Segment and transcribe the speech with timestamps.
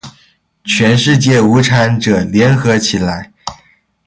[0.65, 3.31] 全世界无产者，联合起来！